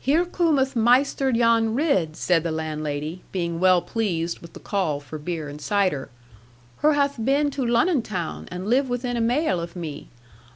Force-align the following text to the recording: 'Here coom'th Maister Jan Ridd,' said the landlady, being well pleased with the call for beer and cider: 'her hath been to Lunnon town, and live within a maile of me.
'Here 0.00 0.24
coom'th 0.26 0.74
Maister 0.74 1.30
Jan 1.30 1.72
Ridd,' 1.72 2.16
said 2.16 2.42
the 2.42 2.50
landlady, 2.50 3.22
being 3.30 3.60
well 3.60 3.80
pleased 3.80 4.40
with 4.40 4.54
the 4.54 4.58
call 4.58 4.98
for 4.98 5.18
beer 5.18 5.48
and 5.48 5.60
cider: 5.60 6.10
'her 6.78 6.94
hath 6.94 7.14
been 7.24 7.48
to 7.52 7.64
Lunnon 7.64 8.02
town, 8.02 8.48
and 8.50 8.66
live 8.66 8.88
within 8.88 9.16
a 9.16 9.20
maile 9.20 9.60
of 9.60 9.76
me. 9.76 10.08